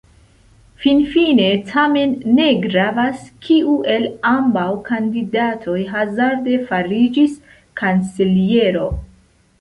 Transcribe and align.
Finfine 0.83 1.49
tamen 1.71 2.15
ne 2.39 2.47
gravas, 2.63 3.21
kiu 3.47 3.75
el 3.97 4.07
ambaŭ 4.31 4.65
kandidatoj 4.89 5.79
hazarde 5.93 6.57
fariĝis 6.73 7.37
kanceliero. 7.83 8.89